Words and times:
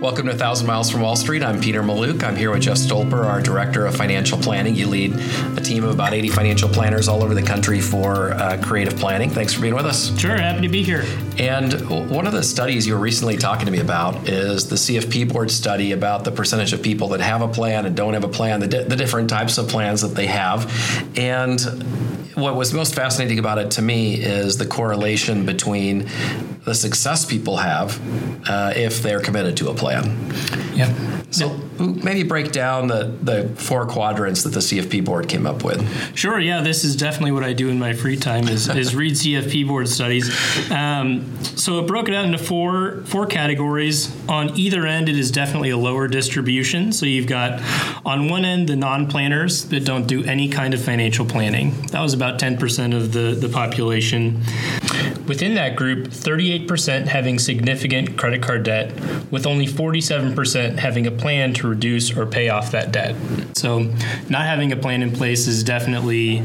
Welcome 0.00 0.26
to 0.26 0.32
1000 0.32 0.66
Miles 0.66 0.90
from 0.90 1.00
Wall 1.00 1.16
Street. 1.16 1.42
I'm 1.42 1.58
Peter 1.58 1.82
Mallouk. 1.82 2.22
I'm 2.22 2.36
here 2.36 2.50
with 2.50 2.60
Jeff 2.60 2.76
Stolper, 2.76 3.24
our 3.24 3.40
Director 3.40 3.86
of 3.86 3.96
Financial 3.96 4.36
Planning. 4.36 4.74
You 4.74 4.88
lead 4.88 5.14
a 5.56 5.60
team 5.60 5.84
of 5.84 5.90
about 5.90 6.12
80 6.12 6.28
financial 6.28 6.68
planners 6.68 7.08
all 7.08 7.24
over 7.24 7.34
the 7.34 7.42
country 7.42 7.80
for 7.80 8.32
uh, 8.32 8.60
creative 8.62 8.96
planning. 8.98 9.30
Thanks 9.30 9.54
for 9.54 9.62
being 9.62 9.74
with 9.74 9.86
us. 9.86 10.16
Sure, 10.18 10.36
happy 10.36 10.60
to 10.60 10.68
be 10.68 10.82
here. 10.82 11.04
And 11.38 12.10
one 12.10 12.26
of 12.26 12.34
the 12.34 12.42
studies 12.42 12.86
you 12.86 12.92
were 12.92 13.00
recently 13.00 13.38
talking 13.38 13.64
to 13.64 13.72
me 13.72 13.80
about 13.80 14.28
is 14.28 14.68
the 14.68 14.76
CFP 14.76 15.32
board 15.32 15.50
study 15.50 15.92
about 15.92 16.24
the 16.24 16.30
percentage 16.30 16.74
of 16.74 16.82
people 16.82 17.08
that 17.08 17.20
have 17.20 17.40
a 17.40 17.48
plan 17.48 17.86
and 17.86 17.96
don't 17.96 18.12
have 18.12 18.24
a 18.24 18.28
plan, 18.28 18.60
the, 18.60 18.68
di- 18.68 18.84
the 18.84 18.96
different 18.96 19.30
types 19.30 19.56
of 19.56 19.66
plans 19.68 20.02
that 20.02 20.14
they 20.14 20.26
have. 20.26 20.70
And 21.18 21.58
what 22.36 22.54
was 22.54 22.72
most 22.74 22.94
fascinating 22.94 23.38
about 23.38 23.58
it 23.58 23.70
to 23.72 23.82
me 23.82 24.14
is 24.14 24.58
the 24.58 24.66
correlation 24.66 25.46
between 25.46 26.06
the 26.64 26.74
success 26.74 27.24
people 27.24 27.56
have 27.56 27.98
uh, 28.48 28.72
if 28.76 29.02
they're 29.02 29.20
committed 29.20 29.56
to 29.56 29.70
a 29.70 29.74
plan. 29.74 30.04
Yeah. 30.74 30.92
So 31.30 31.48
maybe 31.78 32.22
break 32.22 32.52
down 32.52 32.88
the, 32.88 33.14
the 33.22 33.48
four 33.56 33.86
quadrants 33.86 34.42
that 34.42 34.50
the 34.50 34.60
CFP 34.60 35.04
board 35.04 35.28
came 35.28 35.46
up 35.46 35.64
with. 35.64 36.16
Sure. 36.16 36.38
Yeah, 36.38 36.62
this 36.62 36.84
is 36.84 36.96
definitely 36.96 37.32
what 37.32 37.44
I 37.44 37.52
do 37.52 37.68
in 37.68 37.78
my 37.78 37.94
free 37.94 38.16
time 38.16 38.48
is, 38.48 38.68
is 38.68 38.94
read 38.94 39.14
CFP 39.14 39.66
board 39.66 39.88
studies. 39.88 40.30
Um, 40.70 41.42
so 41.42 41.78
it 41.78 41.86
broke 41.86 42.08
it 42.08 42.14
out 42.14 42.24
into 42.24 42.38
four 42.38 43.02
four 43.04 43.26
categories. 43.26 44.14
On 44.28 44.56
either 44.58 44.86
end, 44.86 45.08
it 45.08 45.18
is 45.18 45.30
definitely 45.30 45.70
a 45.70 45.76
lower 45.76 46.08
distribution. 46.08 46.92
So 46.92 47.06
you've 47.06 47.26
got 47.26 47.60
on 48.04 48.28
one 48.28 48.44
end 48.44 48.68
the 48.68 48.76
non-planners 48.76 49.66
that 49.66 49.84
don't 49.84 50.06
do 50.06 50.24
any 50.24 50.48
kind 50.48 50.74
of 50.74 50.82
financial 50.82 51.26
planning. 51.26 51.72
That 51.88 52.00
was 52.00 52.14
about 52.14 52.25
10% 52.34 52.94
of 52.94 53.12
the 53.12 53.36
the 53.38 53.48
population. 53.48 54.42
Within 55.26 55.54
that 55.54 55.74
group, 55.74 56.06
38% 56.06 57.06
having 57.08 57.38
significant 57.40 58.16
credit 58.16 58.42
card 58.42 58.62
debt, 58.62 58.92
with 59.32 59.44
only 59.44 59.66
47% 59.66 60.78
having 60.78 61.06
a 61.06 61.10
plan 61.10 61.52
to 61.54 61.68
reduce 61.68 62.16
or 62.16 62.26
pay 62.26 62.48
off 62.48 62.70
that 62.70 62.92
debt. 62.92 63.16
So, 63.56 63.80
not 64.28 64.42
having 64.42 64.70
a 64.70 64.76
plan 64.76 65.02
in 65.02 65.10
place 65.10 65.48
is 65.48 65.64
definitely 65.64 66.44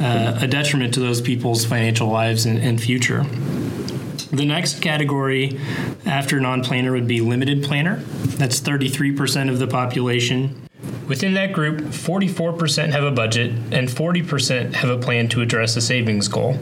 uh, 0.00 0.38
a 0.40 0.46
detriment 0.46 0.94
to 0.94 1.00
those 1.00 1.20
people's 1.20 1.64
financial 1.66 2.08
lives 2.08 2.46
and, 2.46 2.58
and 2.58 2.80
future. 2.80 3.24
The 4.32 4.46
next 4.46 4.80
category 4.80 5.60
after 6.06 6.40
non 6.40 6.62
planner 6.62 6.92
would 6.92 7.06
be 7.06 7.20
limited 7.20 7.62
planner. 7.62 7.96
That's 7.96 8.60
33% 8.60 9.50
of 9.50 9.58
the 9.58 9.66
population. 9.66 10.61
Within 11.08 11.34
that 11.34 11.52
group, 11.52 11.80
44% 11.80 12.90
have 12.90 13.04
a 13.04 13.10
budget 13.10 13.50
and 13.70 13.88
40% 13.88 14.74
have 14.74 14.90
a 14.90 14.98
plan 14.98 15.28
to 15.28 15.40
address 15.40 15.76
a 15.76 15.80
savings 15.80 16.28
goal 16.28 16.58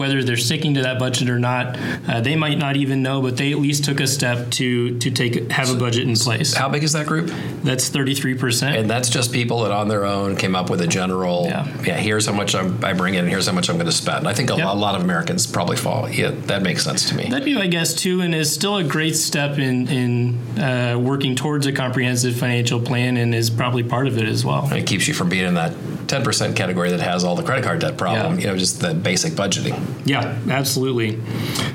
whether 0.00 0.24
they're 0.24 0.38
sticking 0.38 0.72
to 0.72 0.80
that 0.80 0.98
budget 0.98 1.28
or 1.28 1.38
not, 1.38 1.78
uh, 2.08 2.22
they 2.22 2.34
might 2.34 2.56
not 2.56 2.74
even 2.74 3.02
know, 3.02 3.20
but 3.20 3.36
they 3.36 3.52
at 3.52 3.58
least 3.58 3.84
took 3.84 4.00
a 4.00 4.06
step 4.06 4.50
to 4.50 4.98
to 4.98 5.10
take 5.10 5.50
have 5.52 5.70
a 5.70 5.78
budget 5.78 6.08
in 6.08 6.16
place. 6.16 6.54
How 6.54 6.70
big 6.70 6.82
is 6.82 6.94
that 6.94 7.06
group? 7.06 7.30
That's 7.62 7.90
thirty 7.90 8.14
three 8.14 8.34
percent, 8.34 8.76
and 8.76 8.88
that's 8.88 9.10
just 9.10 9.30
people 9.30 9.62
that 9.64 9.72
on 9.72 9.88
their 9.88 10.06
own 10.06 10.36
came 10.36 10.56
up 10.56 10.70
with 10.70 10.80
a 10.80 10.86
general. 10.86 11.44
Yeah, 11.44 11.82
yeah 11.82 11.96
here's 11.98 12.24
how 12.24 12.32
much 12.32 12.54
I'm, 12.54 12.82
i 12.82 12.94
bring 12.94 13.12
in, 13.12 13.20
and 13.20 13.28
here's 13.28 13.46
how 13.46 13.52
much 13.52 13.68
I'm 13.68 13.76
going 13.76 13.86
to 13.86 13.92
spend. 13.92 14.26
I 14.26 14.32
think 14.32 14.48
a, 14.48 14.56
yep. 14.56 14.64
lot, 14.64 14.76
a, 14.76 14.78
lot, 14.78 14.94
of 14.94 15.02
Americans 15.02 15.46
probably 15.46 15.76
fall. 15.76 16.08
Yeah, 16.08 16.30
that 16.46 16.62
makes 16.62 16.82
sense 16.82 17.06
to 17.10 17.14
me. 17.14 17.28
That'd 17.28 17.44
be 17.44 17.54
my 17.54 17.66
guess 17.66 17.94
too, 17.94 18.22
and 18.22 18.34
is 18.34 18.50
still 18.50 18.78
a 18.78 18.84
great 18.84 19.16
step 19.16 19.58
in 19.58 19.86
in 19.88 20.58
uh, 20.58 20.98
working 20.98 21.36
towards 21.36 21.66
a 21.66 21.72
comprehensive 21.72 22.36
financial 22.36 22.80
plan, 22.80 23.18
and 23.18 23.34
is 23.34 23.50
probably 23.50 23.82
part 23.82 24.06
of 24.06 24.16
it 24.16 24.26
as 24.26 24.46
well. 24.46 24.64
And 24.64 24.78
it 24.78 24.86
keeps 24.86 25.06
you 25.06 25.12
from 25.12 25.28
being 25.28 25.44
in 25.44 25.54
that 25.54 25.74
10% 26.10 26.56
category 26.56 26.90
that 26.90 27.00
has 27.00 27.24
all 27.24 27.36
the 27.36 27.42
credit 27.42 27.64
card 27.64 27.80
debt 27.80 27.96
problem, 27.96 28.34
yeah. 28.34 28.40
you 28.40 28.46
know, 28.48 28.56
just 28.56 28.80
the 28.80 28.92
basic 28.94 29.34
budgeting. 29.34 29.78
Yeah, 30.04 30.38
absolutely. 30.48 31.18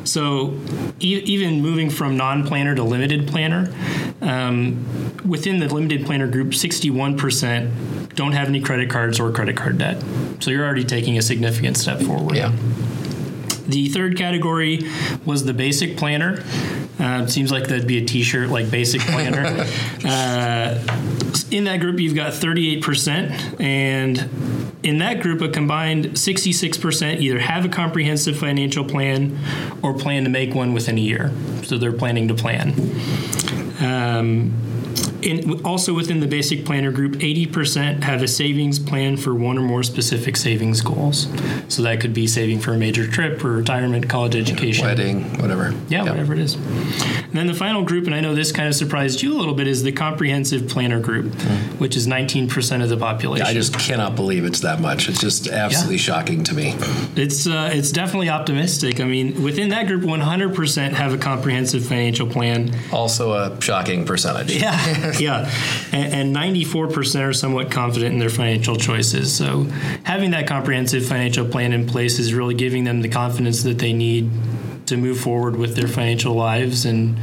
So 0.04 0.60
e- 1.00 1.24
even 1.26 1.62
moving 1.62 1.90
from 1.90 2.18
non-planner 2.18 2.76
to 2.76 2.84
limited 2.84 3.28
planner, 3.28 3.74
um, 4.22 4.86
within 5.26 5.60
the 5.60 5.74
limited 5.74 6.06
planner 6.06 6.28
group, 6.28 6.50
61% 6.50 8.16
don't 8.16 8.34
have 8.34 8.48
any 8.48 8.62
credit 8.62 8.90
cards 8.90 9.20
or 9.20 9.32
credit 9.32 9.56
card 9.56 9.78
debt. 9.78 10.04
So 10.40 10.52
you're 10.52 10.66
already 10.66 10.86
taking 10.86 11.18
a 11.18 11.22
significant 11.22 11.78
step 11.78 12.02
forward. 12.02 12.36
Yeah. 12.36 12.56
The 13.68 13.90
third 13.90 14.18
category 14.18 14.82
was 15.26 15.46
the 15.46 15.54
basic 15.54 15.98
planner. 15.98 16.44
Uh, 17.00 17.24
it 17.24 17.30
seems 17.30 17.52
like 17.52 17.68
that'd 17.68 17.88
be 17.88 17.98
a 17.98 18.06
T-shirt, 18.06 18.50
like 18.50 18.72
basic 18.72 19.02
planner. 19.02 19.46
uh, 20.06 20.80
in 21.52 21.66
that 21.66 21.80
group, 21.80 22.00
you've 22.00 22.16
got 22.16 22.34
38%, 22.34 23.60
and 23.60 24.30
in 24.84 25.00
that 25.00 25.22
group, 25.22 25.42
a 25.42 25.50
combined 25.50 26.06
66% 26.06 27.20
either 27.20 27.40
have 27.40 27.66
a 27.66 27.70
comprehensive 27.70 28.38
financial 28.38 28.86
plan 28.86 29.38
or 29.82 29.94
plan 29.94 30.24
to 30.24 30.30
make 30.30 30.54
one 30.54 30.74
within 30.74 30.98
a 30.98 31.02
year. 31.02 31.32
So 31.64 31.78
they're 31.78 31.92
planning 31.92 32.28
to 32.30 32.34
plan. 32.34 32.74
Um, 33.82 34.54
in, 35.26 35.66
also 35.66 35.94
within 35.94 36.20
the 36.20 36.28
basic 36.28 36.66
planner 36.66 36.92
group, 36.92 37.14
80% 37.14 38.04
have 38.04 38.22
a 38.22 38.28
savings 38.28 38.78
plan 38.78 39.18
for 39.18 39.34
one 39.34 39.58
or 39.58 39.62
more 39.62 39.84
specific 39.84 40.38
savings 40.38 40.82
goals. 40.82 41.28
So 41.68 41.82
that 41.82 42.00
could 42.00 42.14
be 42.14 42.28
saving 42.28 42.60
for 42.60 42.74
a 42.74 42.78
major 42.78 43.08
trip 43.08 43.44
or 43.44 43.54
retirement, 43.54 44.08
college 44.08 44.36
education, 44.36 44.86
wedding, 44.86 45.24
whatever. 45.42 45.74
Yeah, 45.90 46.04
yep. 46.04 46.10
whatever 46.10 46.34
it 46.34 46.40
is. 46.40 46.56
And 46.56 47.34
then 47.34 47.48
the 47.48 47.54
final 47.54 47.84
group, 47.84 48.06
and 48.06 48.14
I 48.14 48.22
know 48.22 48.36
this 48.36 48.52
kind 48.52 48.68
of 48.68 48.76
surprised 48.76 49.22
you 49.22 49.34
a 49.34 49.38
little 49.38 49.56
bit, 49.56 49.68
is 49.68 49.84
the 49.84 49.92
comprehensive 49.92 50.70
planner 50.70 51.00
group, 51.00 51.26
mm. 51.34 51.80
which 51.80 51.96
is 51.98 52.08
19% 52.08 52.84
of 52.84 52.90
the 52.90 52.98
population. 52.98 53.46
Yeah, 53.46 53.52
I 53.52 53.54
just 53.54 53.78
cannot 53.80 54.16
believe 54.16 54.46
it's 54.46 54.62
that 54.62 54.80
much. 54.80 55.10
It's 55.10 55.20
just 55.20 55.48
absolutely 55.48 55.96
yeah. 55.96 56.02
shocking 56.02 56.44
to 56.44 56.54
me. 56.54 56.76
It's 57.16 57.48
uh, 57.48 57.72
it's 57.74 57.92
definitely 57.92 58.30
optimistic. 58.30 59.00
I 59.00 59.06
mean, 59.06 59.42
within 59.44 59.70
that 59.70 59.88
group, 59.88 60.04
100% 60.04 60.92
have 60.94 61.14
a 61.14 61.18
comprehensive 61.18 61.86
financial 61.86 62.28
plan. 62.28 62.76
Also 62.92 63.34
a 63.34 63.60
shocking 63.62 64.06
percentage. 64.06 64.56
Yeah. 64.56 65.14
yeah, 65.20 65.50
and, 65.92 66.36
and 66.36 66.58
94% 66.58 67.22
are 67.22 67.34
somewhat 67.34 67.72
confident 67.72 68.14
in 68.14 68.20
their 68.20 68.30
financial 68.30 68.76
choices. 68.76 69.34
So 69.34 69.64
having 70.04 70.32
that 70.32 70.48
comprehensive 70.48 71.06
financial 71.06 71.48
plan 71.48 71.74
in 71.74 71.88
place 71.88 72.20
is 72.20 72.34
really 72.34 72.56
giving 72.56 72.84
them 72.84 73.02
the 73.02 73.10
confidence 73.10 73.64
that 73.64 73.80
they 73.80 73.94
need 73.94 74.30
to 74.88 74.98
move 74.98 75.20
forward 75.20 75.56
with 75.56 75.76
their 75.76 75.88
financial 75.88 76.34
lives 76.34 76.86
and 76.86 77.18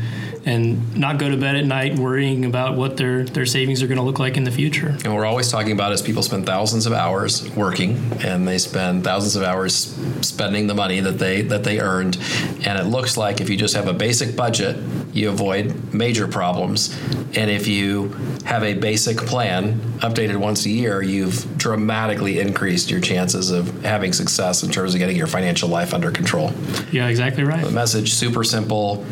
and 0.45 0.97
not 0.97 1.19
go 1.19 1.31
to 1.31 1.37
bed 1.37 1.57
at 1.57 1.65
night 1.65 1.99
worrying 1.99 2.45
about 2.45 2.77
what 2.77 2.97
their, 2.97 3.25
their 3.25 3.47
savings 3.47 3.83
are 3.83 3.87
going 3.87 3.99
to 3.99 4.05
look 4.05 4.19
like 4.19 4.37
in 4.37 4.45
the 4.45 4.51
future. 4.51 4.97
And 5.05 5.15
we're 5.15 5.25
always 5.25 5.51
talking 5.51 5.73
about 5.73 5.93
is 5.93 6.03
people 6.03 6.23
spend 6.23 6.47
thousands 6.47 6.87
of 6.87 6.93
hours 6.93 7.49
working 7.55 7.97
and 8.25 8.47
they 8.47 8.59
spend 8.59 9.05
thousands 9.05 9.37
of 9.37 9.43
hours 9.43 9.97
spending 10.21 10.67
the 10.67 10.75
money 10.75 11.01
that 11.01 11.19
they 11.19 11.43
that 11.43 11.65
they 11.65 11.81
earned. 11.81 12.19
And 12.67 12.79
it 12.79 12.85
looks 12.85 13.17
like 13.17 13.41
if 13.41 13.49
you 13.49 13.57
just 13.57 13.75
have 13.75 13.89
a 13.89 13.93
basic 13.93 14.37
budget, 14.37 14.77
you 15.13 15.29
avoid 15.29 15.93
major 15.93 16.27
problems. 16.27 16.99
And 17.35 17.51
if 17.51 17.67
you 17.67 18.09
have 18.45 18.63
a 18.63 18.75
basic 18.75 19.19
plan 19.19 19.79
updated 19.99 20.37
once 20.37 20.67
a 20.67 20.71
year, 20.71 21.03
you've 21.03 21.57
dramatically 21.57 22.41
increased 22.41 22.91
your 22.91 23.01
chances 23.01 23.51
of 23.51 23.83
having 23.85 24.13
success 24.13 24.63
in 24.63 24.71
terms 24.71 24.95
of 24.95 24.99
getting 24.99 25.17
your 25.17 25.27
financial 25.27 25.69
life 25.69 25.95
under 25.95 26.11
control. 26.11 26.53
Yeah, 26.91 27.09
exactly 27.09 27.45
right. 27.45 27.65
The 27.65 27.71
message 27.71 28.13
super 28.13 28.45
simple 28.45 29.05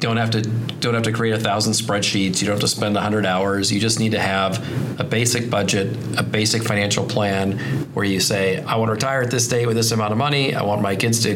don't 0.00 0.16
have 0.16 0.30
to 0.30 0.42
don't 0.42 0.94
have 0.94 1.02
to 1.02 1.12
create 1.12 1.34
a 1.34 1.40
thousand 1.40 1.72
spreadsheets. 1.72 2.40
You 2.40 2.46
don't 2.46 2.54
have 2.54 2.60
to 2.60 2.68
spend 2.68 2.96
hundred 2.96 3.26
hours. 3.26 3.72
You 3.72 3.80
just 3.80 3.98
need 3.98 4.12
to 4.12 4.20
have 4.20 5.00
a 5.00 5.04
basic 5.04 5.50
budget, 5.50 5.96
a 6.16 6.22
basic 6.22 6.62
financial 6.62 7.04
plan, 7.04 7.58
where 7.94 8.04
you 8.04 8.20
say, 8.20 8.62
I 8.62 8.76
want 8.76 8.88
to 8.88 8.92
retire 8.92 9.22
at 9.22 9.30
this 9.30 9.48
date 9.48 9.66
with 9.66 9.76
this 9.76 9.90
amount 9.90 10.12
of 10.12 10.18
money. 10.18 10.54
I 10.54 10.62
want 10.62 10.82
my 10.82 10.94
kids 10.94 11.22
to, 11.24 11.32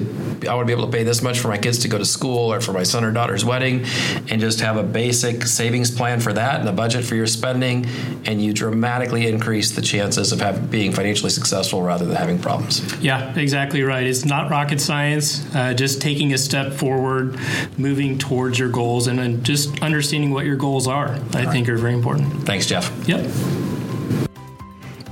I 0.49 0.55
want 0.55 0.61
to 0.61 0.65
be 0.67 0.73
able 0.73 0.87
to 0.87 0.93
pay 0.93 1.03
this 1.03 1.23
much 1.23 1.41
for 1.41 1.49
my 1.49 1.59
kids 1.59 1.81
to 1.81 1.89
go 1.89 1.99
to 1.99 2.05
school 2.05 2.53
or 2.53 2.61
for 2.61 2.73
my 2.73 2.85
son 2.85 3.05
or 3.05 3.11
daughter's 3.11 3.45
wedding, 3.45 3.85
and 4.29 4.41
just 4.41 4.61
have 4.61 4.77
a 4.77 4.83
basic 4.83 5.43
savings 5.45 5.91
plan 5.91 6.21
for 6.21 6.33
that 6.33 6.61
and 6.61 6.69
a 6.69 6.73
budget 6.73 7.05
for 7.05 7.17
your 7.17 7.27
spending, 7.27 7.87
and 8.27 8.43
you 8.43 8.53
dramatically 8.53 9.27
increase 9.27 9.73
the 9.73 9.83
chances 9.83 10.31
of 10.31 10.71
being 10.71 10.93
financially 10.93 11.31
successful 11.31 11.83
rather 11.83 12.05
than 12.05 12.15
having 12.17 12.39
problems. 12.39 12.81
Yeah, 13.03 13.37
exactly 13.37 13.83
right. 13.83 14.07
It's 14.07 14.25
not 14.25 14.51
rocket 14.51 14.81
science. 14.81 15.45
Uh, 15.55 15.75
just 15.75 16.01
taking 16.01 16.33
a 16.33 16.39
step 16.39 16.73
forward, 16.73 17.39
moving 17.77 18.19
towards 18.19 18.52
towards 18.53 18.59
your 18.59 18.69
goals 18.69 19.07
and 19.07 19.19
then 19.19 19.43
just 19.43 19.83
understanding 19.83 20.31
what 20.31 20.45
your 20.45 20.57
goals 20.57 20.87
are, 20.87 21.19
I 21.33 21.47
think 21.47 21.69
are 21.71 21.77
very 21.79 21.95
important. 21.95 22.31
Thanks, 22.45 22.67
Jeff. 22.67 22.93
Yep. 23.09 23.31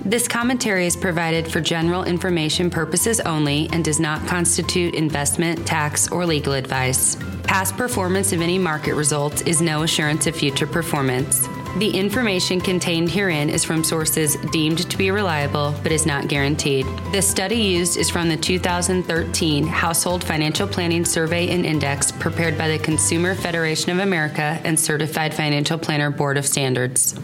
This 0.04 0.28
commentary 0.28 0.86
is 0.86 0.96
provided 0.96 1.50
for 1.50 1.60
general 1.60 2.04
information 2.04 2.68
purposes 2.68 3.20
only 3.20 3.68
and 3.72 3.82
does 3.84 3.98
not 4.00 4.26
constitute 4.26 4.94
investment, 4.94 5.66
tax, 5.66 6.10
or 6.10 6.26
legal 6.26 6.52
advice. 6.52 7.16
Past 7.44 7.76
performance 7.76 8.32
of 8.32 8.42
any 8.42 8.58
market 8.58 8.94
results 8.94 9.40
is 9.42 9.62
no 9.62 9.84
assurance 9.84 10.26
of 10.26 10.36
future 10.36 10.66
performance. 10.66 11.46
The 11.78 11.90
information 11.90 12.60
contained 12.60 13.10
herein 13.10 13.48
is 13.48 13.64
from 13.64 13.84
sources 13.84 14.36
deemed 14.50 14.90
to 14.90 14.98
be 14.98 15.10
reliable 15.10 15.74
but 15.82 15.92
is 15.92 16.04
not 16.04 16.26
guaranteed. 16.26 16.84
The 17.12 17.22
study 17.22 17.56
used 17.56 17.96
is 17.96 18.10
from 18.10 18.28
the 18.28 18.36
2013 18.36 19.66
Household 19.66 20.24
Financial 20.24 20.66
Planning 20.66 21.04
Survey 21.04 21.48
and 21.50 21.64
Index 21.64 22.10
prepared 22.10 22.58
by 22.58 22.68
the 22.68 22.78
Consumer 22.78 23.36
Federation 23.36 23.92
of 23.92 24.00
America 24.00 24.60
and 24.64 24.78
Certified 24.78 25.32
Financial 25.32 25.78
Planner 25.78 26.10
Board 26.10 26.36
of 26.36 26.46
Standards. 26.46 27.14